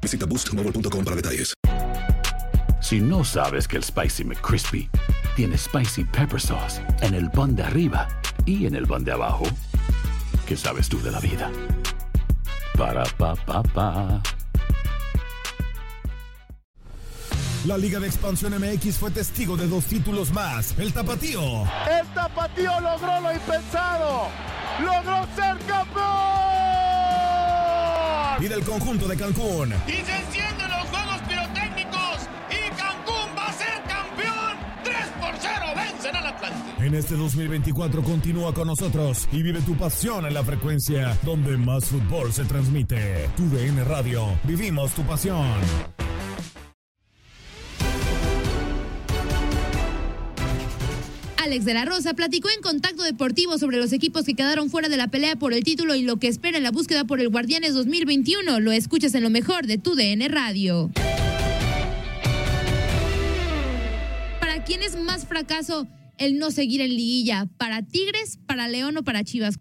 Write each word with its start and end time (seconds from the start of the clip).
Visita 0.00 0.26
boostmobile.com 0.26 1.04
para 1.04 1.16
detalles. 1.16 1.54
Si 2.80 3.00
no 3.00 3.24
sabes 3.24 3.66
que 3.66 3.76
el 3.76 3.84
Spicy 3.84 4.24
McCrispy 4.24 4.88
tiene 5.36 5.56
Spicy 5.56 6.04
Pepper 6.04 6.40
Sauce 6.40 6.80
en 7.00 7.14
el 7.14 7.30
pan 7.30 7.54
de 7.54 7.62
arriba 7.62 8.08
y 8.44 8.66
en 8.66 8.74
el 8.74 8.86
pan 8.86 9.04
de 9.04 9.12
abajo, 9.12 9.44
¿qué 10.46 10.56
sabes 10.56 10.88
tú 10.88 11.00
de 11.02 11.10
la 11.10 11.20
vida? 11.20 11.50
Para, 12.76 13.04
pa, 13.04 13.34
pa, 13.34 13.62
pa. 13.62 14.22
La 17.66 17.76
Liga 17.76 17.98
de 17.98 18.06
Expansión 18.06 18.54
MX 18.58 18.96
fue 18.96 19.10
testigo 19.10 19.56
de 19.56 19.66
dos 19.66 19.84
títulos 19.84 20.32
más. 20.32 20.78
El 20.78 20.92
Tapatío. 20.92 21.64
El 21.90 22.06
Tapatío 22.14 22.80
logró 22.80 23.20
lo 23.20 23.32
impensado. 23.32 24.28
Logró 24.80 25.26
ser 25.34 25.58
campeón. 25.66 26.17
Y 28.40 28.46
del 28.46 28.62
conjunto 28.62 29.08
de 29.08 29.16
Cancún. 29.16 29.74
Y 29.86 29.92
se 29.92 30.16
encienden 30.16 30.68
los 30.68 30.88
juegos 30.88 31.20
pirotécnicos. 31.28 32.28
Y 32.50 32.70
Cancún 32.76 33.36
va 33.36 33.46
a 33.48 33.52
ser 33.52 33.82
campeón. 33.88 34.56
3 34.84 34.96
por 35.20 35.34
0 35.40 35.64
vencen 35.74 36.16
al 36.16 36.26
Atlante. 36.26 36.86
En 36.86 36.94
este 36.94 37.16
2024 37.16 38.02
continúa 38.02 38.54
con 38.54 38.68
nosotros 38.68 39.28
y 39.32 39.42
vive 39.42 39.60
tu 39.62 39.76
pasión 39.76 40.24
en 40.24 40.34
la 40.34 40.44
frecuencia 40.44 41.18
donde 41.24 41.56
más 41.56 41.86
fútbol 41.86 42.32
se 42.32 42.44
transmite. 42.44 43.28
Tu 43.36 43.48
DN 43.50 43.82
Radio. 43.84 44.26
Vivimos 44.44 44.92
tu 44.92 45.02
pasión. 45.02 45.97
Alex 51.48 51.64
de 51.64 51.72
la 51.72 51.86
Rosa 51.86 52.12
platicó 52.12 52.50
en 52.54 52.60
Contacto 52.60 53.02
Deportivo 53.02 53.56
sobre 53.56 53.78
los 53.78 53.94
equipos 53.94 54.24
que 54.24 54.34
quedaron 54.34 54.68
fuera 54.68 54.90
de 54.90 54.98
la 54.98 55.08
pelea 55.08 55.36
por 55.36 55.54
el 55.54 55.64
título 55.64 55.94
y 55.94 56.02
lo 56.02 56.18
que 56.18 56.28
espera 56.28 56.58
en 56.58 56.62
la 56.62 56.72
búsqueda 56.72 57.04
por 57.04 57.20
el 57.20 57.30
Guardianes 57.30 57.72
2021. 57.72 58.60
Lo 58.60 58.70
escuchas 58.70 59.14
en 59.14 59.22
lo 59.22 59.30
mejor 59.30 59.66
de 59.66 59.78
tu 59.78 59.94
DN 59.94 60.28
Radio. 60.28 60.90
¿Para 64.38 64.62
quién 64.64 64.82
es 64.82 65.00
más 65.00 65.26
fracaso 65.26 65.86
el 66.18 66.38
no 66.38 66.50
seguir 66.50 66.82
en 66.82 66.90
liguilla? 66.90 67.46
¿Para 67.56 67.80
Tigres, 67.80 68.38
para 68.46 68.68
León 68.68 68.98
o 68.98 69.02
para 69.02 69.24
Chivas? 69.24 69.58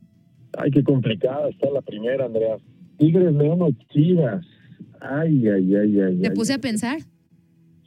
Ay, 0.58 0.72
qué 0.72 0.84
complicada 0.84 1.48
está 1.48 1.70
la 1.70 1.82
primera, 1.82 2.26
Andrea. 2.26 2.58
Tigres, 2.98 3.34
León 3.34 3.62
o 3.62 3.70
Chivas. 3.94 4.46
Ay, 5.00 5.48
ay, 5.48 5.74
ay, 5.74 6.02
ay. 6.02 6.18
¿Te 6.18 6.32
puse 6.32 6.52
ay. 6.52 6.58
a 6.58 6.60
pensar? 6.60 6.98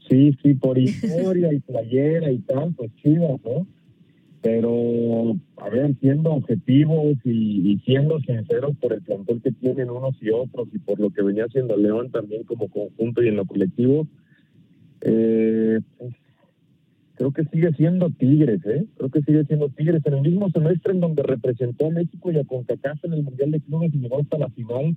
Sí, 0.08 0.34
sí, 0.42 0.54
por 0.54 0.78
historia 0.78 1.52
y 1.52 1.60
playera 1.60 2.32
y 2.32 2.38
tal, 2.38 2.72
pues 2.74 2.90
Chivas, 3.02 3.38
¿no? 3.44 3.66
Pero, 4.42 5.36
a 5.58 5.68
ver, 5.68 5.94
siendo 6.00 6.30
objetivos 6.30 7.14
y, 7.24 7.78
siendo 7.84 8.18
sinceros 8.20 8.74
por 8.80 8.94
el 8.94 9.02
plantel 9.02 9.42
que 9.42 9.52
tienen 9.52 9.90
unos 9.90 10.16
y 10.22 10.30
otros 10.30 10.68
y 10.72 10.78
por 10.78 10.98
lo 10.98 11.10
que 11.10 11.22
venía 11.22 11.44
haciendo 11.44 11.76
León 11.76 12.10
también 12.10 12.44
como 12.44 12.68
conjunto 12.68 13.22
y 13.22 13.28
en 13.28 13.36
lo 13.36 13.44
colectivo, 13.44 14.06
eh, 15.02 15.80
pues, 15.98 16.14
creo 17.16 17.32
que 17.32 17.44
sigue 17.52 17.70
siendo 17.74 18.08
Tigres, 18.08 18.64
¿eh? 18.64 18.86
Creo 18.96 19.10
que 19.10 19.20
sigue 19.20 19.44
siendo 19.44 19.68
Tigres. 19.68 20.00
En 20.06 20.14
el 20.14 20.22
mismo 20.22 20.48
semestre 20.50 20.94
en 20.94 21.00
donde 21.00 21.22
representó 21.22 21.90
México 21.90 22.32
y 22.32 22.38
a 22.38 22.44
CONCACAF 22.44 23.04
en 23.04 23.12
el 23.12 23.22
Mundial 23.22 23.50
de 23.50 23.60
Clubes 23.60 23.92
y 23.92 23.98
llegó 23.98 24.20
hasta 24.20 24.38
la 24.38 24.48
final, 24.48 24.96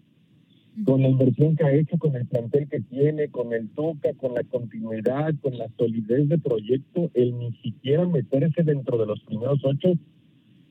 con 0.86 1.02
la 1.02 1.10
inversión 1.10 1.56
que 1.56 1.64
ha 1.64 1.74
hecho, 1.74 1.98
con 1.98 2.16
el 2.16 2.26
plantel 2.26 2.68
que 2.68 2.82
tiene, 2.82 3.30
con 3.30 3.54
el 3.54 3.70
toca, 3.70 4.14
con 4.16 4.34
la 4.34 4.44
continuidad, 4.44 5.34
con 5.42 5.58
la 5.58 5.68
solidez 5.78 6.28
de 6.28 6.38
proyecto, 6.40 7.12
el 7.14 7.38
ni 7.38 7.52
siquiera 7.58 8.08
meterse 8.08 8.64
dentro 8.64 8.98
de 8.98 9.06
los 9.06 9.22
primeros 9.22 9.60
ocho 9.64 9.94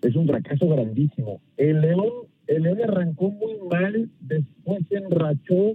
es 0.02 0.16
un 0.16 0.26
fracaso 0.26 0.68
grandísimo. 0.68 1.40
El 1.56 1.80
León, 1.80 2.10
el 2.48 2.62
León 2.64 2.78
arrancó 2.82 3.30
muy 3.30 3.54
mal, 3.70 4.10
después 4.20 4.80
se 4.88 4.96
enrachó 4.96 5.74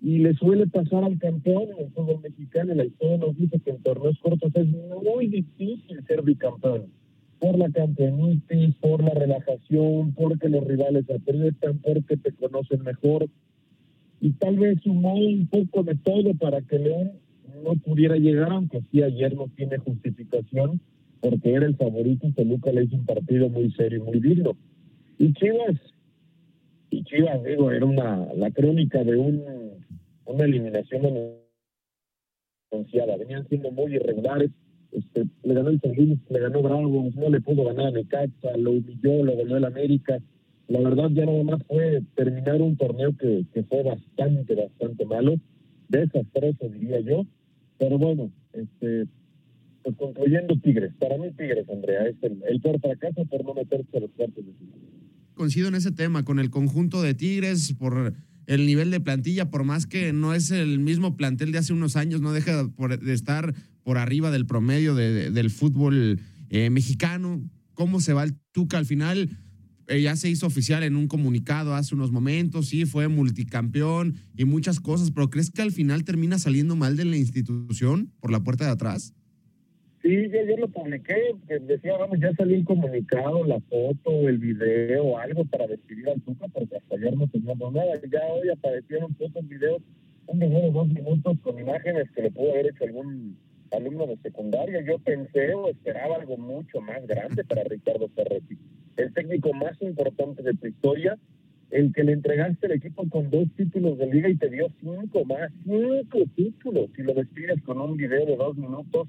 y 0.00 0.18
le 0.18 0.32
suele 0.34 0.66
pasar 0.66 1.04
al 1.04 1.18
campeón 1.18 1.64
en 1.64 1.84
el 1.84 1.92
fútbol 1.92 2.20
mexicano. 2.22 2.74
La 2.74 2.86
historia 2.86 3.18
nos 3.18 3.36
dice 3.36 3.60
que 3.60 3.70
en 3.70 3.82
torneos 3.82 4.18
cortos 4.20 4.50
es 4.54 4.66
muy 4.68 5.26
difícil 5.26 6.02
ser 6.06 6.22
bicampeón 6.22 6.97
por 7.38 7.58
la 7.58 7.70
campeonitis, 7.70 8.74
por 8.76 9.02
la 9.02 9.10
relajación, 9.10 10.12
porque 10.14 10.48
los 10.48 10.64
rivales 10.64 11.04
aprietan, 11.10 11.78
porque 11.78 12.16
te 12.16 12.32
conocen 12.32 12.82
mejor. 12.82 13.28
Y 14.20 14.32
tal 14.32 14.58
vez 14.58 14.80
sumó 14.82 15.14
un 15.14 15.46
poco 15.46 15.84
de 15.84 15.94
todo 15.94 16.34
para 16.34 16.60
que 16.62 16.78
León 16.78 17.12
no 17.62 17.74
pudiera 17.76 18.16
llegar, 18.16 18.50
aunque 18.52 18.82
sí 18.90 19.02
ayer 19.02 19.34
no 19.34 19.48
tiene 19.56 19.78
justificación, 19.78 20.80
porque 21.20 21.52
era 21.52 21.66
el 21.66 21.76
favorito 21.76 22.26
y 22.26 22.32
Toluca 22.32 22.72
le 22.72 22.84
hizo 22.84 22.96
un 22.96 23.06
partido 23.06 23.48
muy 23.48 23.70
serio 23.72 23.98
y 23.98 24.02
muy 24.02 24.20
digno. 24.20 24.56
Y 25.18 25.32
Chivas, 25.34 25.76
y 26.90 27.04
Chivas, 27.04 27.42
digo, 27.44 27.70
era 27.70 27.84
una 27.84 28.32
la 28.34 28.50
crónica 28.50 29.02
de 29.02 29.16
un, 29.16 29.42
una 30.24 30.44
eliminación 30.44 31.02
anunciada. 32.72 33.16
Venían 33.16 33.48
siendo 33.48 33.70
muy 33.70 33.94
irregulares, 33.94 34.50
este, 34.92 35.24
le 35.42 35.54
ganó 35.54 35.68
el 35.68 35.80
Luis, 35.96 36.18
le 36.30 36.40
ganó 36.40 36.62
Bravos, 36.62 37.14
no 37.14 37.28
le 37.28 37.40
pudo 37.40 37.64
ganar 37.64 37.86
a 37.86 37.90
Necaxa, 37.90 38.56
lo 38.56 38.72
humilló, 38.72 39.24
lo 39.24 39.36
ganó 39.36 39.56
el 39.56 39.64
América. 39.64 40.18
La 40.68 40.80
verdad 40.80 41.10
ya 41.10 41.24
nada 41.26 41.42
más 41.44 41.62
fue 41.66 42.02
terminar 42.14 42.60
un 42.60 42.76
torneo 42.76 43.16
que, 43.16 43.44
que 43.52 43.62
fue 43.64 43.82
bastante, 43.82 44.54
bastante 44.54 45.04
malo, 45.06 45.36
desastroso 45.88 46.68
diría 46.68 47.00
yo, 47.00 47.26
pero 47.78 47.98
bueno, 47.98 48.30
este, 48.52 49.06
pues 49.82 49.96
concluyendo 49.96 50.58
Tigres, 50.60 50.92
para 50.98 51.16
mí 51.16 51.30
Tigres, 51.30 51.68
Andrea, 51.70 52.06
es 52.06 52.16
el, 52.22 52.42
el 52.48 52.60
peor 52.60 52.80
fracaso 52.80 53.24
por 53.24 53.44
no 53.44 53.54
meterse 53.54 53.96
a 53.96 54.00
los 54.00 54.10
cuartos 54.10 54.44
de 54.44 54.52
final. 54.52 54.78
Coincido 55.34 55.68
en 55.68 55.74
ese 55.76 55.92
tema 55.92 56.24
con 56.24 56.38
el 56.38 56.50
conjunto 56.50 57.00
de 57.00 57.14
Tigres 57.14 57.72
por 57.78 58.12
el 58.48 58.66
nivel 58.66 58.90
de 58.90 59.00
plantilla, 59.00 59.50
por 59.50 59.62
más 59.64 59.86
que 59.86 60.12
no 60.14 60.34
es 60.34 60.50
el 60.50 60.78
mismo 60.80 61.16
plantel 61.16 61.52
de 61.52 61.58
hace 61.58 61.74
unos 61.74 61.96
años, 61.96 62.22
no 62.22 62.32
deja 62.32 62.64
de 62.64 63.12
estar 63.12 63.54
por 63.88 63.96
arriba 63.96 64.30
del 64.30 64.44
promedio 64.44 64.94
de- 64.94 65.10
de- 65.14 65.30
del 65.30 65.48
fútbol 65.48 66.20
eh, 66.50 66.68
mexicano. 66.68 67.40
¿Cómo 67.72 68.00
se 68.00 68.12
va 68.12 68.22
el 68.22 68.34
Tuca 68.52 68.76
al 68.76 68.84
final? 68.84 69.30
Eh, 69.86 70.02
ya 70.02 70.14
se 70.14 70.28
hizo 70.28 70.46
oficial 70.46 70.82
en 70.82 70.94
un 70.94 71.08
comunicado 71.08 71.74
hace 71.74 71.94
unos 71.94 72.12
momentos, 72.12 72.66
sí, 72.68 72.84
fue 72.84 73.08
multicampeón 73.08 74.16
y 74.36 74.44
muchas 74.44 74.78
cosas, 74.78 75.10
pero 75.10 75.30
¿crees 75.30 75.50
que 75.50 75.62
al 75.62 75.72
final 75.72 76.04
termina 76.04 76.38
saliendo 76.38 76.76
mal 76.76 76.98
de 76.98 77.06
la 77.06 77.16
institución 77.16 78.12
por 78.20 78.30
la 78.30 78.40
puerta 78.44 78.66
de 78.66 78.72
atrás? 78.72 79.14
Sí, 80.02 80.10
yo, 80.10 80.38
yo 80.46 80.56
lo 80.58 80.68
publiqué, 80.68 81.16
que 81.48 81.58
decía, 81.60 81.96
vamos, 81.96 82.18
ya 82.20 82.30
salió 82.36 82.56
el 82.56 82.64
comunicado, 82.66 83.42
la 83.46 83.58
foto, 83.60 84.28
el 84.28 84.36
video, 84.36 85.16
algo 85.18 85.46
para 85.46 85.66
decidir 85.66 86.10
al 86.10 86.20
Tuca, 86.20 86.46
porque 86.48 86.76
hasta 86.76 86.94
ayer 86.94 87.16
no 87.16 87.26
teníamos 87.26 87.72
nada. 87.72 87.92
Ya 88.12 88.20
hoy 88.34 88.50
aparecieron 88.50 89.14
fotos, 89.16 89.48
videos, 89.48 89.80
un 90.26 90.38
video 90.40 90.60
de 90.60 90.70
dos 90.72 90.88
minutos 90.88 91.38
con 91.42 91.58
imágenes 91.58 92.10
que 92.14 92.20
le 92.24 92.30
pudo 92.30 92.50
haber 92.50 92.66
hecho 92.66 92.84
algún 92.84 93.34
alumno 93.76 94.06
de 94.06 94.16
secundaria. 94.18 94.80
Yo 94.82 94.98
pensé 94.98 95.54
o 95.54 95.68
esperaba 95.68 96.16
algo 96.16 96.36
mucho 96.36 96.80
más 96.80 97.06
grande 97.06 97.44
para 97.44 97.64
Ricardo 97.64 98.08
Ferretti. 98.08 98.58
El 98.96 99.12
técnico 99.12 99.52
más 99.52 99.80
importante 99.82 100.42
de 100.42 100.54
tu 100.54 100.66
historia, 100.66 101.18
el 101.70 101.92
que 101.92 102.02
le 102.02 102.12
entregaste 102.12 102.66
el 102.66 102.72
equipo 102.72 103.08
con 103.08 103.30
dos 103.30 103.46
títulos 103.56 103.98
de 103.98 104.06
liga 104.06 104.28
y 104.28 104.36
te 104.36 104.48
dio 104.48 104.68
cinco 104.80 105.24
más, 105.24 105.50
cinco 105.64 106.18
títulos. 106.34 106.90
Y 106.96 107.02
lo 107.02 107.14
despides 107.14 107.62
con 107.62 107.80
un 107.80 107.96
video 107.96 108.24
de 108.26 108.36
dos 108.36 108.56
minutos 108.56 109.08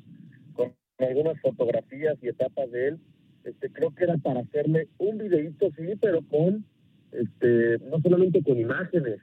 con 0.54 0.74
algunas 1.00 1.40
fotografías 1.42 2.18
y 2.22 2.28
etapas 2.28 2.70
de 2.72 2.90
él. 2.90 3.00
Este, 3.46 3.70
creo 3.70 3.96
que 3.96 4.04
era 4.04 4.18
para 4.18 4.42
hacerle 4.42 4.90
un 4.98 5.18
videíto, 5.18 5.70
sí, 5.78 5.94
pero 6.02 6.22
con, 6.24 6.66
este, 7.12 7.80
no 7.90 8.02
solamente 8.02 8.44
con 8.44 8.60
imágenes, 8.60 9.22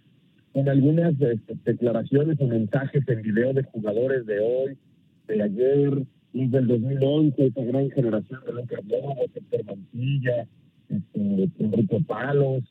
con 0.52 0.68
algunas 0.70 1.12
este, 1.20 1.54
declaraciones 1.64 2.40
o 2.40 2.46
mensajes 2.46 3.06
en 3.08 3.20
video 3.20 3.52
de 3.52 3.62
jugadores 3.64 4.24
de 4.24 4.38
hoy, 4.38 4.78
de 5.26 5.42
ayer, 5.42 6.06
y 6.32 6.46
del 6.48 6.66
2011, 6.66 7.46
esa 7.46 7.62
gran 7.62 7.90
generación 7.90 8.40
de 8.44 8.52
Lucas 8.52 8.84
Lobo, 8.86 9.16
Héctor 9.34 9.64
Mantilla, 9.64 10.46
este, 10.88 11.50
Enrique 11.58 12.00
Palos, 12.06 12.64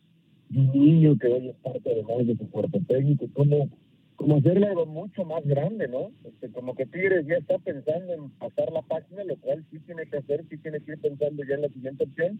y 0.50 0.60
un 0.60 0.72
niño 0.72 1.18
que 1.18 1.28
hoy 1.28 1.50
es 1.50 1.56
parte 1.58 1.92
además 1.92 2.28
de 2.28 2.38
su 2.38 2.50
cuerpo 2.52 2.80
técnico, 2.88 3.28
como, 3.34 3.70
como 4.16 4.38
hacerlo 4.38 4.68
algo 4.68 4.86
mucho 4.86 5.26
más 5.26 5.44
grande, 5.46 5.88
¿no? 5.88 6.12
Este, 6.24 6.50
como 6.52 6.76
que 6.76 6.86
Tigres 6.86 7.26
ya 7.28 7.38
está 7.38 7.58
pensando 7.58 8.14
en 8.14 8.30
pasar 8.32 8.72
la 8.72 8.84
página, 8.84 9.24
lo 9.24 9.36
cual 9.38 9.66
sí 9.72 9.80
tiene 9.80 10.06
que 10.06 10.18
hacer, 10.18 10.46
sí 10.50 10.58
tiene 10.58 10.80
que 10.82 10.92
ir 10.92 11.00
pensando 11.00 11.44
ya 11.44 11.56
en 11.56 11.62
la 11.62 11.70
siguiente 11.70 12.04
opción, 12.04 12.40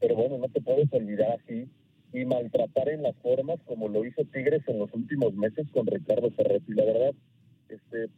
pero 0.00 0.14
bueno, 0.14 0.38
no 0.38 0.48
te 0.48 0.60
puedes 0.60 0.92
olvidar 0.92 1.40
así 1.40 1.68
y 2.12 2.24
maltratar 2.24 2.88
en 2.90 3.02
las 3.02 3.16
formas 3.16 3.58
como 3.64 3.88
lo 3.88 4.04
hizo 4.04 4.22
Tigres 4.26 4.62
en 4.68 4.78
los 4.78 4.94
últimos 4.94 5.34
meses 5.34 5.66
con 5.72 5.84
Ricardo 5.86 6.30
Ferretti. 6.30 6.72
La 6.72 6.84
verdad, 6.84 7.14
este, 7.68 8.08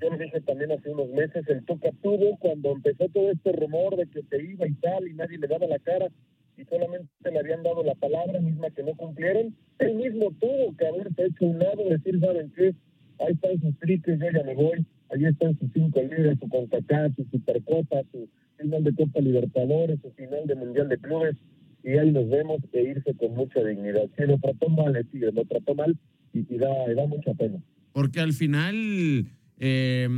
yo 0.00 0.10
le 0.10 0.24
dije 0.24 0.40
también 0.42 0.72
hace 0.72 0.90
unos 0.90 1.08
meses, 1.10 1.44
el 1.48 1.64
Tuca 1.64 1.90
tuvo 2.02 2.36
cuando 2.38 2.72
empezó 2.72 3.08
todo 3.08 3.30
este 3.30 3.52
rumor 3.52 3.96
de 3.96 4.06
que 4.06 4.22
se 4.22 4.42
iba 4.42 4.66
y 4.66 4.74
tal 4.74 5.08
y 5.08 5.14
nadie 5.14 5.38
le 5.38 5.46
daba 5.46 5.66
la 5.66 5.78
cara 5.78 6.08
y 6.56 6.64
solamente 6.64 7.08
le 7.30 7.38
habían 7.38 7.62
dado 7.62 7.82
la 7.82 7.94
palabra 7.94 8.40
misma 8.40 8.70
que 8.70 8.82
no 8.82 8.94
cumplieron, 8.94 9.54
él 9.78 9.94
mismo 9.94 10.30
tuvo 10.40 10.74
que 10.76 10.86
haberse 10.86 11.26
hecho 11.26 11.44
un 11.44 11.58
lado, 11.58 11.84
decir, 11.88 12.18
¿saben 12.20 12.50
qué? 12.56 12.74
Ahí 13.18 13.32
están 13.32 13.60
sus 13.60 13.78
triques, 13.78 14.18
yo 14.18 14.26
ya 14.32 14.44
me 14.44 14.54
voy, 14.54 14.86
ahí 15.10 15.24
están 15.24 15.58
sus 15.58 15.70
cinco 15.72 16.00
líderes, 16.02 16.38
su 16.38 16.48
CONCACAF, 16.48 17.14
su 17.16 17.24
Supercopa, 17.24 18.02
su 18.10 18.28
final 18.56 18.84
de 18.84 18.94
Copa 18.94 19.20
Libertadores, 19.20 20.00
su 20.00 20.10
final 20.12 20.46
de 20.46 20.54
Mundial 20.54 20.88
de 20.88 20.98
Clubes, 20.98 21.36
y 21.82 21.90
ahí 21.90 22.10
nos 22.10 22.28
vemos 22.28 22.60
e 22.72 22.82
irse 22.82 23.14
con 23.14 23.34
mucha 23.34 23.62
dignidad. 23.62 24.08
Si 24.16 24.24
lo 24.24 24.38
trató 24.38 24.68
mal 24.68 25.06
Tigre, 25.10 25.32
lo 25.32 25.44
trató 25.44 25.74
mal 25.74 25.96
y, 26.32 26.40
y 26.52 26.58
da, 26.58 26.68
da 26.94 27.06
mucha 27.06 27.32
pena. 27.34 27.62
Porque 27.92 28.20
al 28.20 28.32
final, 28.32 29.26
eh, 29.58 30.08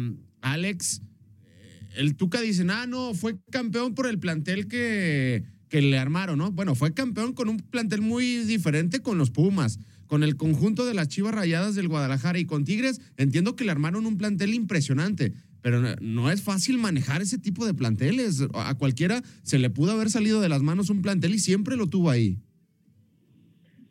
Alex, 0.41 1.03
eh, 1.47 1.89
el 1.97 2.17
Tuca 2.17 2.41
dice, 2.41 2.65
ah, 2.71 2.87
no, 2.87 3.15
fue 3.15 3.37
campeón 3.51 3.95
por 3.95 4.07
el 4.07 4.19
plantel 4.19 4.69
que, 4.69 5.45
que 5.69 5.83
le 5.83 5.99
armaron, 5.99 6.39
¿no? 6.39 6.51
Bueno, 6.51 6.75
fue 6.75 6.95
campeón 6.95 7.33
con 7.33 7.49
un 7.49 7.59
plantel 7.59 8.01
muy 8.01 8.39
diferente 8.39 9.01
con 9.01 9.19
los 9.19 9.31
Pumas, 9.31 9.79
con 10.07 10.23
el 10.23 10.37
conjunto 10.37 10.87
de 10.87 10.95
las 10.95 11.09
Chivas 11.09 11.35
Rayadas 11.35 11.75
del 11.75 11.89
Guadalajara 11.89 12.39
y 12.39 12.47
con 12.47 12.65
Tigres, 12.65 13.01
entiendo 13.17 13.55
que 13.55 13.65
le 13.65 13.71
armaron 13.71 14.07
un 14.07 14.17
plantel 14.17 14.55
impresionante, 14.55 15.33
pero 15.61 15.83
no, 16.01 16.31
es 16.31 16.43
fácil 16.43 16.79
manejar 16.79 17.21
ese 17.21 17.39
tipo 17.39 17.67
de 17.67 17.75
planteles. 17.75 18.43
A 18.55 18.75
cualquiera 18.77 19.23
se 19.43 19.59
le 19.59 19.71
pudo 19.71 19.93
haber 19.93 20.09
salido 20.09 20.41
de 20.41 20.49
las 20.49 20.63
manos 20.63 20.89
un 20.89 21.03
plantel 21.03 21.35
y 21.35 21.39
siempre 21.39 21.77
lo 21.77 21.89
tuvo 21.89 22.11
ahí. 22.11 22.39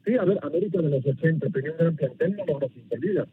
Sí, 0.05 0.13
a 0.15 0.23
ver, 0.23 0.39
América 0.41 0.81
de 0.81 0.89
los 0.89 1.05
80 1.05 1.50
tenía 1.50 1.71
un 1.71 1.77
gran 1.77 1.95
plantel, 1.95 2.35
no 2.38 2.45
logró 2.45 2.69
sin 2.69 2.88
salida. 2.89 3.27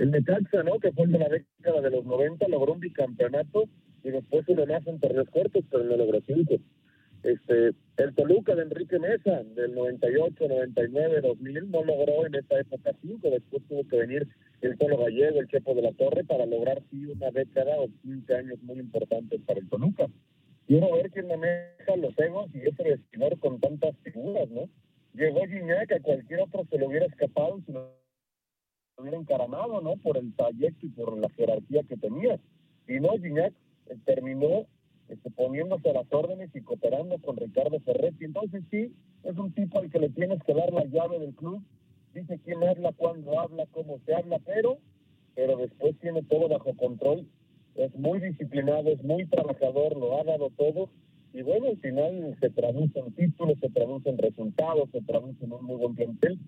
El 0.00 0.12
Necaxa, 0.12 0.62
¿no? 0.62 0.78
Que 0.78 0.92
fue 0.92 1.04
el 1.04 1.12
de 1.12 1.18
la 1.18 1.28
década 1.28 1.82
de 1.82 1.90
los 1.90 2.06
90, 2.06 2.48
logró 2.48 2.72
un 2.72 2.80
bicampeonato 2.80 3.68
y 4.02 4.08
después 4.08 4.48
le 4.48 4.64
nace 4.64 4.88
en 4.88 4.98
torneos 4.98 5.28
cortos, 5.28 5.62
pero 5.70 5.84
no 5.84 5.94
logró 5.94 6.22
cinco. 6.26 6.54
Este, 7.22 7.72
el 7.98 8.14
Toluca 8.14 8.54
de 8.54 8.62
Enrique 8.62 8.98
Mesa, 8.98 9.42
del 9.54 9.74
98, 9.74 10.48
99, 10.48 11.20
2000, 11.20 11.70
no 11.70 11.84
logró 11.84 12.24
en 12.24 12.34
esa 12.34 12.58
época 12.58 12.92
cinco. 13.02 13.28
Después 13.28 13.62
tuvo 13.68 13.86
que 13.88 13.98
venir 13.98 14.26
el 14.62 14.78
Tolo 14.78 14.96
Gallego, 14.96 15.38
el 15.38 15.48
Chepo 15.48 15.74
de 15.74 15.82
la 15.82 15.92
Torre, 15.92 16.24
para 16.24 16.46
lograr 16.46 16.80
sí 16.90 17.04
una 17.04 17.30
década 17.30 17.78
o 17.78 17.90
15 18.00 18.34
años 18.34 18.62
muy 18.62 18.78
importantes 18.78 19.38
para 19.42 19.60
el 19.60 19.68
Toluca. 19.68 20.06
Quiero 20.66 20.94
ver 20.94 21.10
quién 21.10 21.28
maneja 21.28 21.96
los 21.98 22.18
egos 22.18 22.48
y 22.54 22.66
ese 22.66 22.84
vestidor 22.84 23.38
con 23.38 23.60
tantas 23.60 23.94
figuras, 24.02 24.48
¿no? 24.48 24.66
Llegó 25.12 25.44
Gignac, 25.44 25.92
a 25.92 26.00
cualquier 26.00 26.40
otro 26.40 26.64
se 26.70 26.78
le 26.78 26.86
hubiera 26.86 27.04
escapado 27.04 27.60
si 27.66 27.72
lo 27.72 28.00
hubiera 29.00 29.16
encaramado, 29.16 29.80
¿no? 29.80 29.96
Por 29.96 30.16
el 30.16 30.32
trayecto 30.34 30.86
y 30.86 30.90
por 30.90 31.16
la 31.18 31.28
jerarquía 31.30 31.82
que 31.84 31.96
tenía. 31.96 32.38
Y 32.86 33.00
no, 33.00 33.10
Gignac 33.12 33.52
eh, 33.86 33.96
terminó 34.04 34.66
este, 35.08 35.30
poniéndose 35.30 35.90
a 35.90 35.94
las 35.94 36.12
órdenes 36.12 36.50
y 36.54 36.60
cooperando 36.60 37.18
con 37.18 37.36
Ricardo 37.36 37.80
Ferretti. 37.80 38.24
Entonces 38.24 38.62
sí, 38.70 38.94
es 39.24 39.36
un 39.36 39.52
tipo 39.52 39.78
al 39.80 39.90
que 39.90 39.98
le 39.98 40.08
tienes 40.10 40.42
que 40.44 40.54
dar 40.54 40.72
la 40.72 40.84
llave 40.84 41.18
del 41.18 41.34
club. 41.34 41.62
Dice 42.14 42.40
quién 42.44 42.62
habla, 42.62 42.92
cuándo 42.92 43.38
habla, 43.38 43.66
cómo 43.72 43.98
se 44.06 44.14
habla, 44.14 44.38
pero, 44.44 44.78
pero 45.34 45.56
después 45.56 45.96
tiene 46.00 46.22
todo 46.22 46.48
bajo 46.48 46.74
control. 46.76 47.26
Es 47.74 47.94
muy 47.96 48.20
disciplinado, 48.20 48.90
es 48.90 49.02
muy 49.02 49.26
trabajador, 49.26 49.96
lo 49.96 50.20
ha 50.20 50.24
dado 50.24 50.50
todo. 50.50 50.90
Y 51.32 51.42
bueno, 51.42 51.68
al 51.68 51.78
final 51.78 52.36
se 52.40 52.50
traduce 52.50 52.98
en 52.98 53.12
títulos, 53.12 53.58
se 53.60 53.70
traduce 53.70 54.10
en 54.10 54.18
resultados, 54.18 54.90
se 54.90 55.00
traduce 55.02 55.44
en 55.44 55.52
un 55.52 55.64
muy 55.64 55.76
buen 55.76 55.94
plantel. 55.94 56.38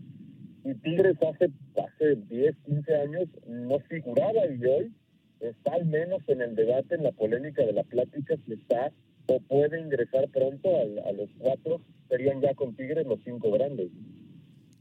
Y 0.64 0.74
Tigres 0.74 1.16
hace, 1.22 1.50
hace 1.76 2.16
10, 2.28 2.56
15 2.66 2.94
años 2.94 3.28
no 3.48 3.78
figuraba 3.80 4.46
y 4.46 4.64
hoy 4.64 4.92
está 5.40 5.74
al 5.74 5.86
menos 5.86 6.22
en 6.28 6.40
el 6.40 6.54
debate, 6.54 6.94
en 6.94 7.02
la 7.02 7.12
polémica 7.12 7.64
de 7.64 7.72
la 7.72 7.82
plática, 7.82 8.36
si 8.46 8.52
está 8.52 8.92
o 9.26 9.40
puede 9.40 9.80
ingresar 9.80 10.28
pronto 10.30 10.68
a, 10.68 11.08
a 11.08 11.12
los 11.12 11.30
cuatro, 11.38 11.80
serían 12.08 12.40
ya 12.40 12.54
con 12.54 12.74
Tigres 12.74 13.06
los 13.06 13.20
cinco 13.24 13.50
grandes. 13.52 13.90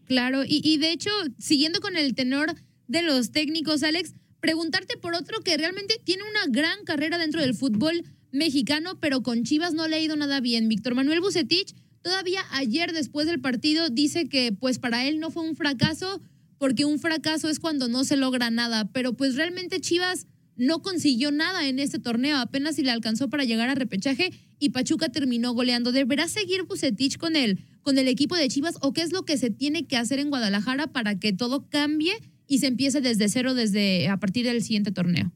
Claro, 0.06 0.44
y, 0.44 0.62
y 0.64 0.78
de 0.78 0.92
hecho, 0.92 1.10
siguiendo 1.38 1.80
con 1.80 1.96
el 1.96 2.16
tenor 2.16 2.54
de 2.88 3.02
los 3.02 3.32
técnicos, 3.32 3.84
Alex, 3.84 4.14
preguntarte 4.40 4.98
por 4.98 5.16
otro 5.16 5.40
que 5.40 5.56
realmente 5.58 5.96
tiene 6.04 6.24
una 6.24 6.46
gran 6.50 6.84
carrera 6.84 7.18
dentro 7.18 7.42
del 7.42 7.54
fútbol 7.54 8.04
mexicano, 8.32 9.00
pero 9.00 9.22
con 9.22 9.44
Chivas 9.44 9.74
no 9.74 9.88
le 9.88 9.96
ha 9.96 10.00
ido 10.00 10.16
nada 10.16 10.42
bien. 10.42 10.68
Víctor 10.68 10.96
Manuel 10.96 11.22
Bucetich 11.22 11.74
todavía 12.02 12.42
ayer 12.52 12.94
después 12.94 13.28
del 13.28 13.42
partido 13.42 13.90
dice 13.90 14.28
que 14.30 14.52
pues 14.52 14.80
para 14.80 15.06
él 15.06 15.20
no 15.20 15.32
fue 15.32 15.44
un 15.44 15.56
fracaso 15.56 16.22
porque 16.58 16.86
un 16.86 17.00
fracaso 17.00 17.50
es 17.50 17.60
cuando 17.60 17.88
no 17.88 18.04
se 18.04 18.18
logra 18.18 18.52
nada, 18.52 18.92
pero 18.92 19.14
pues 19.14 19.36
realmente 19.36 19.80
Chivas 19.80 20.28
no 20.56 20.84
consiguió 20.84 21.32
nada 21.32 21.68
en 21.68 21.80
este 21.80 21.98
torneo, 21.98 22.38
apenas 22.38 22.76
si 22.76 22.84
le 22.84 22.92
alcanzó 22.92 23.30
para 23.30 23.46
llegar 23.46 23.70
a 23.70 23.76
repechaje 23.76 24.30
y 24.60 24.70
Pachuca 24.70 25.10
terminó 25.10 25.54
goleando. 25.54 25.92
¿Deberá 25.92 26.28
seguir 26.28 26.64
Bucetich 26.64 27.18
con 27.18 27.36
el, 27.36 27.60
con 27.82 27.98
el 27.98 28.08
equipo 28.08 28.36
de 28.36 28.48
Chivas 28.48 28.78
o 28.82 28.94
qué 28.94 29.02
es 29.02 29.12
lo 29.12 29.24
que 29.24 29.38
se 29.38 29.50
tiene 29.50 29.88
que 29.88 29.98
hacer 29.98 30.20
en 30.20 30.30
Guadalajara 30.30 30.88
para 30.88 31.18
que 31.18 31.34
todo 31.34 31.68
cambie 31.68 32.14
y 32.48 32.60
se 32.60 32.68
empiece 32.68 33.02
desde 33.02 33.28
cero 33.28 33.56
desde 33.56 34.08
a 34.08 34.18
partir 34.18 34.46
del 34.46 34.62
siguiente 34.62 34.92
torneo? 34.92 35.32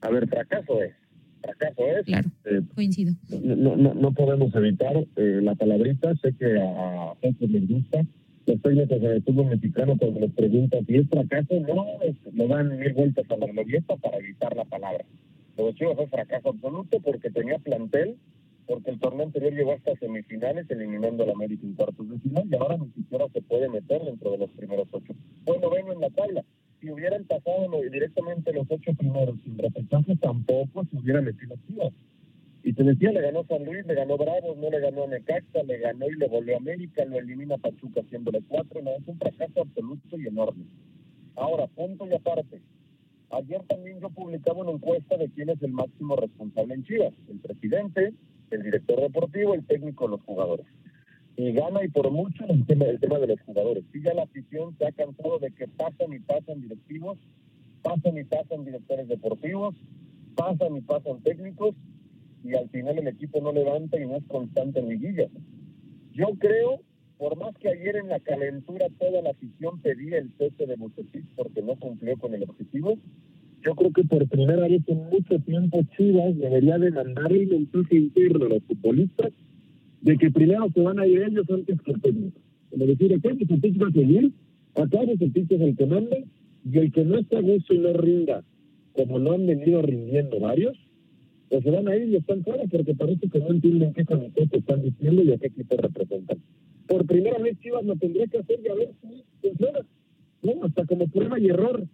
A 0.00 0.10
ver, 0.10 0.28
fracaso 0.28 0.82
es. 0.82 0.92
Fracaso 1.42 1.82
es. 1.86 2.04
Claro, 2.06 2.30
Eh, 2.44 2.60
coincido. 2.74 3.12
no, 3.42 3.76
no, 3.76 3.94
no 3.94 4.12
podemos 4.12 4.54
evitar 4.54 4.96
eh, 5.16 5.40
la 5.42 5.54
palabrita. 5.54 6.14
Sé 6.16 6.32
que 6.34 6.58
a 6.60 7.14
José 7.20 7.48
les 7.48 7.68
gusta. 7.68 8.04
Los 8.46 8.60
técnicos 8.60 9.00
del 9.00 9.22
fútbol 9.22 9.46
mexicano, 9.46 9.96
cuando 9.98 10.20
les 10.20 10.32
preguntan 10.32 10.84
si 10.86 10.96
es 10.96 11.08
fracaso, 11.08 11.54
no, 11.60 11.86
le 12.32 12.46
dan 12.48 12.76
mil 12.78 12.92
vueltas 12.92 13.24
a 13.30 13.36
la 13.36 13.46
glorieta 13.46 13.96
para 13.96 14.18
evitar 14.18 14.56
la 14.56 14.64
palabra. 14.64 15.04
Lo 15.56 15.66
de 15.66 15.74
Chivas 15.74 15.94
fue 15.96 16.06
fracaso 16.08 16.48
absoluto 16.48 16.98
porque 17.00 17.30
tenía 17.30 17.58
plantel, 17.58 18.16
porque 18.66 18.90
el 18.90 18.98
torneo 18.98 19.26
anterior 19.26 19.52
llegó 19.52 19.72
hasta 19.74 19.94
semifinales 19.96 20.68
eliminando 20.70 21.22
al 21.22 21.30
América 21.30 21.64
en 21.64 21.74
cuartos 21.74 22.08
de 22.10 22.18
final 22.18 22.44
y 22.50 22.54
ahora 22.56 22.78
ni 22.78 22.90
siquiera 22.92 23.26
se 23.32 23.42
puede 23.42 23.68
meter 23.68 24.02
dentro 24.02 24.32
de 24.32 24.38
los 24.38 24.50
primeros 24.50 24.88
ocho. 24.90 25.14
Fue 25.44 25.58
noveno 25.60 25.92
en 25.92 26.00
la 26.00 26.10
tabla. 26.10 26.44
Si 26.82 26.90
hubieran 26.90 27.22
pasado 27.26 27.68
directamente 27.92 28.52
los 28.52 28.66
ocho 28.68 28.92
primeros 28.94 29.36
sin 29.44 29.56
repechaje, 29.56 30.16
tampoco 30.16 30.84
se 30.90 30.96
hubiera 30.96 31.20
metido 31.20 31.54
Chivas. 31.68 31.92
Y 32.64 32.72
te 32.72 32.82
decía, 32.82 33.12
le 33.12 33.20
ganó 33.20 33.44
San 33.44 33.64
Luis, 33.64 33.86
le 33.86 33.94
ganó 33.94 34.18
Bravos, 34.18 34.56
no 34.56 34.68
le 34.68 34.80
ganó 34.80 35.06
Necaxa, 35.06 35.62
le 35.62 35.78
ganó 35.78 36.08
y 36.08 36.16
le 36.16 36.26
volvió 36.26 36.54
a 36.54 36.58
América, 36.58 37.04
lo 37.04 37.20
elimina 37.20 37.56
Pachuca 37.56 38.00
haciéndole 38.00 38.42
cuatro, 38.48 38.82
no, 38.82 38.90
es 38.96 39.06
un 39.06 39.16
fracaso 39.16 39.60
absoluto 39.60 40.18
y 40.18 40.26
enorme. 40.26 40.64
Ahora, 41.36 41.68
punto 41.68 42.04
y 42.08 42.14
aparte. 42.14 42.60
Ayer 43.30 43.62
también 43.68 44.00
yo 44.00 44.10
publicaba 44.10 44.62
una 44.62 44.72
encuesta 44.72 45.16
de 45.16 45.30
quién 45.30 45.50
es 45.50 45.62
el 45.62 45.70
máximo 45.70 46.16
responsable 46.16 46.74
en 46.74 46.82
Chivas, 46.82 47.12
el 47.30 47.38
presidente, 47.38 48.12
el 48.50 48.62
director 48.64 49.00
deportivo, 49.00 49.54
el 49.54 49.64
técnico, 49.66 50.08
los 50.08 50.20
jugadores. 50.22 50.66
Y 51.36 51.52
gana 51.52 51.84
y 51.84 51.88
por 51.88 52.10
mucho 52.10 52.44
el 52.46 52.66
tema, 52.66 52.84
el 52.84 53.00
tema 53.00 53.18
de 53.18 53.28
los 53.28 53.40
jugadores. 53.42 53.84
Sí, 53.92 54.02
ya 54.02 54.12
la 54.14 54.24
afición 54.24 54.76
se 54.78 54.86
ha 54.86 54.92
cansado 54.92 55.38
de 55.38 55.50
que 55.52 55.66
pasan 55.66 56.12
y 56.12 56.18
pasan 56.18 56.60
directivos, 56.60 57.18
pasan 57.82 58.18
y 58.18 58.24
pasan 58.24 58.64
directores 58.64 59.08
deportivos, 59.08 59.74
pasan 60.36 60.76
y 60.76 60.80
pasan 60.82 61.22
técnicos, 61.22 61.74
y 62.44 62.54
al 62.54 62.68
final 62.70 62.98
el 62.98 63.08
equipo 63.08 63.40
no 63.40 63.52
levanta 63.52 64.00
y 64.00 64.06
no 64.06 64.16
es 64.16 64.24
constante 64.24 64.80
en 64.80 64.88
liguillas. 64.88 65.30
Yo 66.12 66.26
creo, 66.38 66.80
por 67.18 67.36
más 67.36 67.56
que 67.58 67.68
ayer 67.68 67.96
en 67.96 68.08
la 68.08 68.20
calentura 68.20 68.88
toda 68.98 69.22
la 69.22 69.30
afición 69.30 69.80
pedía 69.80 70.18
el 70.18 70.32
cese 70.36 70.66
de 70.66 70.76
Bucetich 70.76 71.26
porque 71.36 71.62
no 71.62 71.76
cumplió 71.76 72.18
con 72.18 72.34
el 72.34 72.42
objetivo, 72.42 72.98
yo 73.64 73.74
creo 73.76 73.92
que 73.92 74.04
por 74.04 74.28
primera 74.28 74.66
vez 74.66 74.82
en 74.88 75.04
mucho 75.08 75.38
tiempo 75.38 75.80
Chivas 75.96 76.36
debería 76.36 76.78
de 76.78 76.90
mandar 76.90 77.32
el 77.32 77.46
mensaje 77.46 77.96
interno 77.96 78.46
a 78.46 78.48
los 78.48 78.62
futbolistas 78.64 79.32
de 80.02 80.18
que 80.18 80.30
primero 80.30 80.68
se 80.74 80.80
van 80.80 80.98
a 80.98 81.06
ir 81.06 81.22
ellos 81.22 81.46
antes 81.50 81.80
que 81.80 81.92
el 81.92 82.00
técnico. 82.00 82.40
Como 82.70 82.86
decir, 82.86 83.14
acá 83.14 83.30
Bucetich 83.32 83.82
va 83.82 83.88
a 83.88 83.92
seguir, 83.92 84.32
acá 84.74 84.98
Bucetich 85.04 85.50
es 85.50 85.60
el 85.60 85.76
que 85.76 85.86
manda, 85.86 86.16
y 86.70 86.78
el 86.78 86.92
que 86.92 87.04
no 87.04 87.18
está 87.18 87.38
a 87.38 87.42
gusto 87.42 87.74
y 87.74 87.78
no 87.78 87.92
rinda, 87.92 88.44
como 88.92 89.18
lo 89.18 89.32
han 89.32 89.46
venido 89.46 89.82
rindiendo 89.82 90.38
varios, 90.40 90.76
pues 91.48 91.62
se 91.64 91.70
van 91.70 91.88
a 91.88 91.96
ir 91.96 92.08
y 92.08 92.16
están 92.16 92.42
fuera 92.44 92.64
porque 92.70 92.94
parece 92.94 93.28
que 93.28 93.38
no 93.38 93.48
entienden 93.48 93.92
qué 93.92 94.04
comité 94.04 94.46
te 94.46 94.58
están 94.58 94.82
diciendo 94.82 95.22
y 95.22 95.32
a 95.32 95.38
qué 95.38 95.48
equipo 95.48 95.76
representan. 95.76 96.38
Por 96.86 97.06
primera 97.06 97.38
vez 97.38 97.58
Chivas 97.60 97.84
lo 97.84 97.96
tendría 97.96 98.26
que 98.26 98.38
hacer 98.38 98.60
y 98.64 98.68
a 98.68 98.74
ver 98.74 98.90
si 99.02 99.22
funciona. 99.40 99.80
¿no? 100.42 100.64
Hasta 100.64 100.86
como 100.86 101.08
prueba 101.08 101.38
y 101.38 101.48
error. 101.48 101.86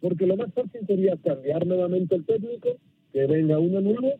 Porque 0.00 0.26
lo 0.26 0.36
más 0.36 0.52
fácil 0.54 0.80
sería 0.86 1.16
cambiar 1.16 1.66
nuevamente 1.66 2.14
el 2.14 2.24
técnico, 2.24 2.76
que 3.12 3.26
venga 3.26 3.58
uno 3.58 3.80
nuevo, 3.80 4.14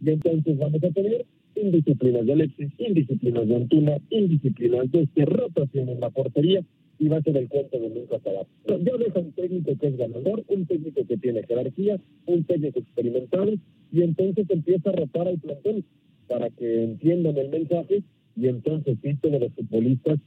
y 0.00 0.10
entonces 0.10 0.58
vamos 0.58 0.82
a 0.82 0.90
tener 0.90 1.24
indisciplinas 1.54 2.26
de 2.26 2.32
Alexis, 2.32 2.68
indisciplinas 2.78 3.48
de 3.48 3.56
Antuna, 3.56 3.98
indisciplinas 4.10 4.90
de 4.90 5.02
este 5.02 5.24
rotación 5.24 5.88
en 5.88 6.00
la 6.00 6.10
portería, 6.10 6.62
y 6.98 7.08
va 7.08 7.18
a 7.18 7.22
ser 7.22 7.36
el 7.36 7.48
cuento 7.48 7.78
de 7.78 7.88
nunca 7.90 8.16
acabar. 8.16 8.46
Yo 8.66 8.98
dejo 8.98 9.20
un 9.20 9.32
técnico 9.32 9.76
que 9.78 9.86
es 9.86 9.96
ganador, 9.96 10.44
un 10.48 10.66
técnico 10.66 11.06
que 11.06 11.16
tiene 11.16 11.44
jerarquía, 11.44 12.00
un 12.26 12.44
técnico 12.44 12.80
experimentado, 12.80 13.52
y 13.92 14.02
entonces 14.02 14.46
empieza 14.50 14.90
a 14.90 14.92
rotar 14.92 15.28
al 15.28 15.38
plantel 15.38 15.84
para 16.28 16.50
que 16.50 16.84
entiendan 16.84 17.36
el 17.38 17.48
mensaje, 17.50 18.02
y 18.36 18.46
entonces 18.48 18.98
sí, 19.02 19.14
todos 19.20 19.40
los 19.40 19.52
futbolistas 19.52 20.18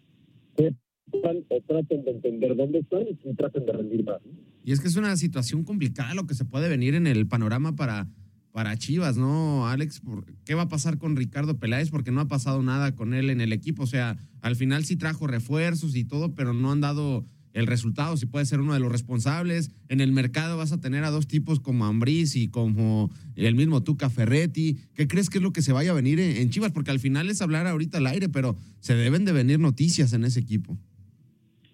sepan 0.56 1.44
o 1.50 1.62
traten 1.68 2.04
de 2.04 2.12
entender 2.12 2.56
dónde 2.56 2.80
están 2.80 3.06
y 3.08 3.34
traten 3.36 3.66
de 3.66 3.72
rendir 3.74 4.04
más. 4.04 4.22
Y 4.64 4.72
es 4.72 4.80
que 4.80 4.88
es 4.88 4.96
una 4.96 5.16
situación 5.18 5.64
complicada 5.64 6.14
lo 6.14 6.26
que 6.26 6.36
se 6.36 6.46
puede 6.46 6.70
venir 6.70 6.96
en 6.96 7.08
el 7.08 7.28
panorama 7.28 7.76
para, 7.76 8.08
para 8.52 8.78
Chivas, 8.78 9.18
¿no, 9.18 9.68
Alex? 9.68 10.02
¿Qué 10.46 10.56
va 10.56 10.64
a 10.64 10.70
pasar 10.70 10.98
con 10.98 11.16
Ricardo 11.16 11.58
Peláez? 11.58 11.90
Porque 11.90 12.12
no 12.12 12.22
ha 12.22 12.28
pasado 12.28 12.62
nada 12.62 12.96
con 12.96 13.14
él 13.14 13.30
en 13.30 13.42
el 13.42 13.54
equipo. 13.54 13.84
O 13.84 13.88
sea, 13.88 14.18
al 14.42 14.56
final 14.56 14.84
sí 14.86 14.98
trajo 14.98 15.28
refuerzos 15.28 15.96
y 15.96 16.04
todo, 16.04 16.36
pero 16.36 16.54
no 16.54 16.72
han 16.72 16.82
dado 16.82 17.26
el 17.54 17.68
resultado. 17.68 18.18
Si 18.18 18.26
puede 18.26 18.46
ser 18.46 18.60
uno 18.60 18.74
de 18.74 18.80
los 18.80 18.92
responsables. 18.92 19.72
En 19.90 20.02
el 20.02 20.12
mercado 20.12 20.58
vas 20.58 20.72
a 20.72 20.80
tener 20.80 21.04
a 21.04 21.12
dos 21.12 21.28
tipos 21.28 21.60
como 21.60 21.86
Ambriz 21.86 22.36
y 22.36 22.50
como 22.50 23.10
el 23.36 23.56
mismo 23.56 23.84
Tuca 23.84 24.10
Ferretti. 24.10 24.78
¿Qué 24.94 25.08
crees 25.08 25.30
que 25.30 25.38
es 25.38 25.44
lo 25.44 25.54
que 25.54 25.62
se 25.62 25.74
vaya 25.74 25.92
a 25.92 25.96
venir 25.96 26.20
en, 26.20 26.50
Chivas? 26.50 26.72
Porque 26.72 26.92
al 26.92 27.00
final 27.00 27.30
es 27.30 27.42
hablar 27.42 27.68
ahorita 27.68 27.98
al 27.98 28.08
aire, 28.08 28.30
pero 28.30 28.58
se 28.80 28.96
deben 28.96 29.26
de 29.26 29.32
venir 29.32 29.60
noticias 29.60 30.14
en 30.14 30.26
ese 30.26 30.40
equipo. 30.40 30.78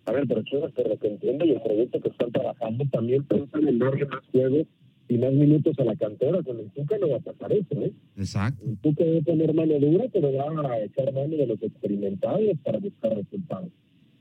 A 0.05 0.11
ver, 0.13 0.25
pero 0.27 0.41
Chivas, 0.43 0.71
por 0.71 0.87
lo 0.87 0.97
que 0.97 1.07
entiendo 1.07 1.45
y 1.45 1.51
el 1.51 1.61
proyecto 1.61 1.99
que 1.99 2.09
están 2.09 2.31
trabajando, 2.31 2.85
también 2.91 3.23
piensan 3.25 3.67
en 3.67 3.79
darle 3.79 4.05
más 4.05 4.23
juegos 4.31 4.67
y 5.09 5.17
más 5.17 5.33
minutos 5.33 5.77
a 5.79 5.83
la 5.85 5.95
cantera. 5.95 6.41
Con 6.43 6.59
el 6.59 6.69
Tuca 6.71 6.97
no 6.97 7.09
va 7.09 7.17
a 7.17 7.19
pasar 7.19 7.51
eso, 7.53 7.81
¿eh? 7.81 7.91
Exacto. 8.17 8.63
El 8.65 8.77
Tuca 8.77 9.03
debe 9.03 9.21
poner 9.23 9.53
mano 9.53 9.79
dura, 9.79 10.05
pero 10.11 10.31
va 10.33 10.71
a 10.73 10.83
echar 10.83 11.13
mano 11.13 11.35
de 11.35 11.47
los 11.47 11.61
experimentados 11.61 12.41
para 12.63 12.79
buscar 12.79 13.15
resultados. 13.15 13.69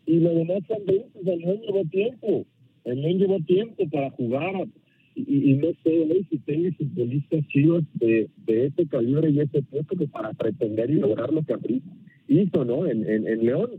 Y 0.06 0.20
lo 0.20 0.30
demás 0.34 0.60
también, 0.68 1.04
pues 1.12 1.26
el 1.26 1.38
León 1.40 1.60
llevó 1.62 1.84
tiempo. 1.86 2.46
El 2.84 3.02
León 3.02 3.18
llevó 3.18 3.40
tiempo 3.40 3.88
para 3.90 4.10
jugar. 4.10 4.68
Y, 5.16 5.50
y- 5.50 5.54
no 5.54 5.68
sé 5.82 6.02
¿eh? 6.02 6.26
si 6.30 6.38
tenga 6.40 6.70
futbolistas 6.76 7.46
chivas 7.48 7.82
de, 7.94 8.28
de 8.46 8.66
ese 8.66 8.86
calibre 8.86 9.30
y 9.30 9.40
ese 9.40 9.62
peso 9.62 9.86
como 9.88 10.06
para 10.08 10.32
pretender 10.34 10.90
y 10.90 10.94
lograr 11.00 11.32
lo 11.32 11.42
que 11.42 11.54
Abril 11.54 11.82
hizo, 12.28 12.64
¿no? 12.64 12.86
En, 12.86 13.08
en, 13.08 13.26
en 13.26 13.44
León. 13.44 13.70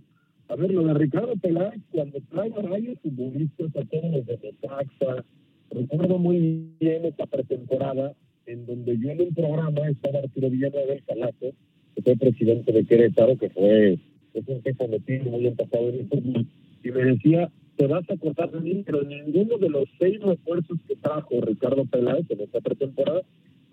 A 0.50 0.56
ver, 0.56 0.72
lo 0.72 0.84
de 0.86 0.94
Ricardo 0.96 1.34
Peláez, 1.36 1.80
cuando 1.92 2.20
trae 2.32 2.52
a 2.52 2.62
varios 2.62 2.98
futbolistas, 3.02 3.68
a 3.76 3.86
todos 3.86 4.12
los 4.12 4.26
de 4.26 4.40
Necaxa, 4.42 5.26
recuerdo 5.72 6.18
muy 6.18 6.70
bien 6.80 7.06
esta 7.06 7.26
pretemporada 7.26 8.14
en 8.46 8.66
donde 8.66 8.98
yo 8.98 9.12
en 9.12 9.22
un 9.22 9.34
programa 9.34 9.88
estaba 9.90 10.20
Arturo 10.20 10.50
Villanueva 10.50 10.94
del 10.94 11.04
Calazo, 11.04 11.54
que 11.96 12.02
fue 12.02 12.16
presidente 12.16 12.72
de 12.72 12.86
Querétaro, 12.86 13.38
que 13.38 13.50
fue 13.50 14.00
es 14.34 14.48
un 14.48 14.62
tipo 14.62 14.88
metido 14.88 15.32
muy 15.32 15.48
empapado 15.48 15.90
en 15.90 16.00
el 16.00 16.08
fútbol, 16.08 16.46
y 16.84 16.92
me 16.92 17.04
decía, 17.06 17.50
te 17.76 17.88
vas 17.88 18.10
a 18.10 18.14
acordar 18.14 18.52
de 18.52 18.60
mí, 18.60 18.84
pero 18.86 19.04
ninguno 19.04 19.58
de 19.58 19.70
los 19.70 19.86
seis 20.00 20.20
refuerzos 20.22 20.78
que 20.88 20.96
trajo 20.96 21.42
Ricardo 21.42 21.86
Peláez 21.86 22.26
en 22.30 22.42
esta 22.42 22.62
pretemporada, 22.62 23.22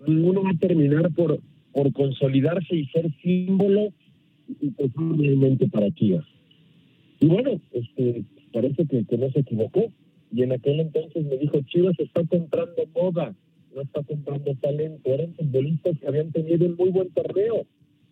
ninguno 0.05 0.43
va 0.43 0.51
a 0.51 0.57
terminar 0.57 1.11
por, 1.13 1.39
por 1.71 1.93
consolidarse 1.93 2.75
y 2.75 2.85
ser 2.87 3.11
símbolo 3.21 3.93
y 4.61 4.69
posiblemente 4.71 5.67
para 5.67 5.91
Chivas. 5.91 6.25
Y 7.19 7.27
bueno, 7.27 7.59
este, 7.71 8.23
parece 8.51 8.85
que 8.85 9.17
no 9.17 9.29
se 9.31 9.39
equivocó. 9.39 9.91
Y 10.35 10.43
en 10.43 10.51
aquel 10.51 10.81
entonces 10.81 11.25
me 11.25 11.37
dijo, 11.37 11.61
Chivas 11.61 11.97
está 11.97 12.21
comprando 12.25 12.85
moda, 12.93 13.33
no 13.73 13.81
está 13.81 14.03
comprando 14.03 14.53
talento. 14.55 15.09
Eran 15.09 15.33
futbolistas 15.33 15.97
que 15.97 16.07
habían 16.07 16.33
tenido 16.33 16.65
un 16.65 16.75
muy 16.75 16.89
buen 16.89 17.09
torneo. 17.11 17.65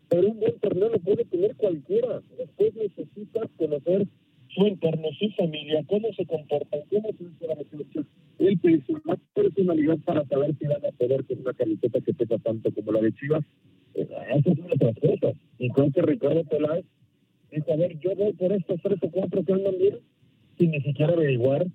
Pero 0.07 0.29
un 0.29 0.39
buen 0.39 0.57
torneo 0.59 0.87
lo 0.87 0.99
puede 0.99 1.25
tener 1.25 1.53
cualquiera. 1.57 2.21
Después 2.37 2.75
necesitas 2.75 3.49
conocer 3.57 4.07
su 4.55 4.65
entorno, 4.65 5.09
su 5.19 5.31
familia, 5.31 5.83
cómo 5.85 6.13
se 6.13 6.25
comportan, 6.25 6.79
cómo 6.89 7.09
se. 7.11 8.05
El 8.39 8.57
peso, 8.57 9.01
la 9.03 9.17
personalidad 9.33 9.97
para 10.05 10.25
saber 10.25 10.55
si 10.57 10.65
van 10.65 10.85
a 10.85 10.91
poder 10.91 11.25
con 11.25 11.39
una 11.39 11.53
camiseta 11.53 11.99
que 11.99 12.13
pesa 12.13 12.37
tanto 12.37 12.73
como 12.73 12.93
la 12.93 13.01
de 13.01 13.11
Chivas. 13.15 13.43
Eh, 13.95 14.07
Esas 14.29 14.57
son 14.57 14.71
otras 14.71 14.95
cosas. 14.97 15.35
Y 15.59 15.69
creo 15.71 15.91
que 15.91 16.01
Ricardo 16.01 16.45
Peláez 16.45 16.85
dijo, 17.51 17.73
a 17.73 17.75
ver, 17.75 17.99
yo 17.99 18.15
voy 18.15 18.31
por 18.31 18.53
estos 18.53 18.81
tres 18.81 18.99
o 19.01 19.11
cuatro 19.11 19.43
que 19.43 19.51
andan 19.51 19.77
bien, 19.77 19.97
sin 20.57 20.71
ni 20.71 20.79
siquiera 20.79 21.11
averiguar 21.11 21.67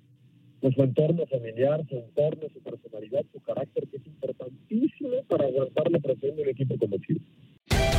pues, 0.61 0.75
su 0.75 0.83
entorno 0.83 1.25
familiar, 1.27 1.85
su 1.87 1.95
entorno, 1.95 2.49
su 2.53 2.59
personalidad, 2.61 3.25
su 3.31 3.39
carácter, 3.41 3.87
que 3.87 3.97
es 3.97 4.05
importantísimo 4.05 5.23
para 5.27 5.45
aguantar 5.45 5.91
la 5.91 5.99
presión 5.99 6.35
de 6.35 6.49
equipo 6.49 6.77
como 6.77 6.97
Chivas. 6.97 7.98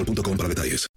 boostmobile.com 0.05 0.37
para 0.37 0.47
detalles. 0.47 0.90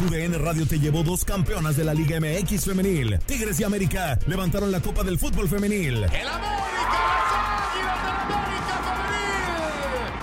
Tu 0.00 0.08
DN 0.08 0.38
Radio 0.38 0.66
te 0.66 0.78
llevó 0.78 1.02
dos 1.02 1.26
campeonas 1.26 1.76
de 1.76 1.84
la 1.84 1.92
Liga 1.92 2.18
MX 2.20 2.64
femenil. 2.64 3.18
Tigres 3.26 3.60
y 3.60 3.64
América 3.64 4.18
levantaron 4.26 4.72
la 4.72 4.80
Copa 4.80 5.02
del 5.04 5.18
Fútbol 5.18 5.46
femenil. 5.46 5.96
El 6.04 6.26
América, 6.26 7.00
las 7.20 7.52
Águilas 7.68 8.00
del 8.02 8.16
América 8.32 8.80
Femenil 8.88 9.60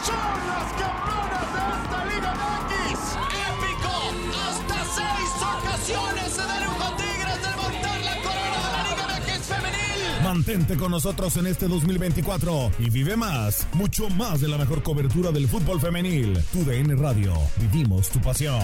son 0.03 0.37
las 0.47 0.73
campeonas 0.81 1.45
de 1.53 1.61
esta 1.77 2.05
Liga 2.05 2.33
MX. 2.33 2.97
¡Épico! 3.53 3.93
Hasta 4.47 4.79
seis 4.95 5.29
ocasiones 5.45 6.33
se 6.33 6.41
dieron 6.41 6.73
con 6.75 6.97
Tigres 6.97 7.37
de 7.37 7.49
la 8.03 8.15
corona 8.23 8.59
de 8.65 8.71
la 8.73 8.81
Liga 8.89 9.05
MX 9.19 9.45
femenil. 9.45 10.23
Mantente 10.23 10.75
con 10.75 10.89
nosotros 10.89 11.37
en 11.37 11.45
este 11.45 11.67
2024 11.67 12.71
y 12.79 12.89
vive 12.89 13.15
más, 13.15 13.67
mucho 13.73 14.09
más 14.09 14.41
de 14.41 14.47
la 14.47 14.57
mejor 14.57 14.81
cobertura 14.81 15.31
del 15.31 15.47
fútbol 15.47 15.79
femenil. 15.79 16.43
Tu 16.51 16.65
DN 16.65 16.95
Radio, 16.95 17.35
vivimos 17.57 18.09
tu 18.09 18.19
pasión. 18.21 18.63